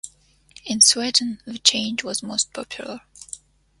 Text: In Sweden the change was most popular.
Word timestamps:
In 0.65 0.81
Sweden 0.81 1.43
the 1.45 1.59
change 1.59 2.03
was 2.03 2.23
most 2.23 2.51
popular. 2.53 3.01